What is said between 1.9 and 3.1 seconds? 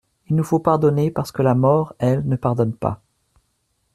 elle, ne pardonne pas.